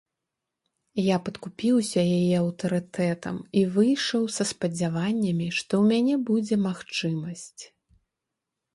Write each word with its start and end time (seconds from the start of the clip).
Я 1.07 1.17
падкупіўся 1.27 2.01
яе 2.17 2.33
аўтарытэтам 2.45 3.37
і 3.63 3.65
выйшаў 3.77 4.23
са 4.39 4.43
спадзяваннямі, 4.55 5.47
што 5.61 5.73
ў 5.85 5.95
мяне 5.95 6.15
будзе 6.31 6.55
магчымасць. 6.69 7.63